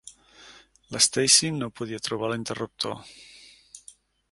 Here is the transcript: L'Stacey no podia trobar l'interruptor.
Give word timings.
L'Stacey 0.95 1.51
no 1.59 1.69
podia 1.81 2.01
trobar 2.07 2.33
l'interruptor. 2.33 2.99